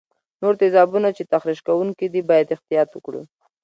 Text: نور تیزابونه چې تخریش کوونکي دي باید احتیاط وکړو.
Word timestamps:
نور 0.41 0.53
تیزابونه 0.61 1.09
چې 1.17 1.23
تخریش 1.33 1.59
کوونکي 1.67 2.05
دي 2.13 2.21
باید 2.29 2.53
احتیاط 2.55 2.89
وکړو. 2.93 3.21